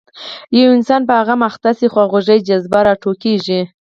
[0.57, 3.61] یو انسان په غم اخته شي خواخوږۍ جذبه راوټوکېږي.